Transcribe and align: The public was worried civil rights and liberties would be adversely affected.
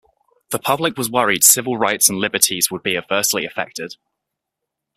The 0.49 0.57
public 0.57 0.97
was 0.97 1.11
worried 1.11 1.43
civil 1.43 1.77
rights 1.77 2.09
and 2.09 2.17
liberties 2.17 2.71
would 2.71 2.81
be 2.81 2.97
adversely 2.97 3.45
affected. 3.45 3.97